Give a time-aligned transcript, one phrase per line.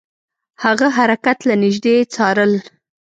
[0.63, 2.53] هغه حرکات له نیژدې څارل.